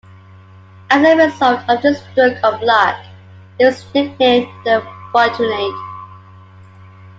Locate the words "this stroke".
1.83-2.39